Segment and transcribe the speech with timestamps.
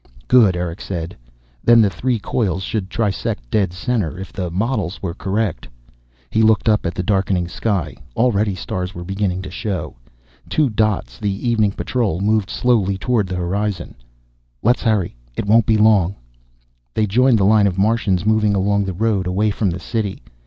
[0.27, 1.15] "Good," Erick said.
[1.63, 5.67] "Then the three coils should trisect dead center, if the models were correct."
[6.31, 7.95] He looked up at the darkening sky.
[8.15, 9.97] Already, stars were beginning to show.
[10.49, 13.93] Two dots, the evening patrol, moved slowly toward the horizon.
[14.63, 15.15] "Let's hurry.
[15.35, 16.15] It won't be long."
[16.95, 20.23] They joined the line of Martians moving along the road, away from the City.